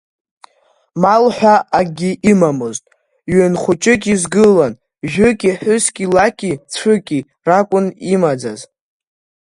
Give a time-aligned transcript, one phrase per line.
[1.01, 2.83] Мал ҳәа акгьы имамызт,
[3.33, 4.73] ҩын хәыҷык изгылан,
[5.11, 8.61] жәки, ҳәыски, лаки, цгәыки ракәын имаӡаз.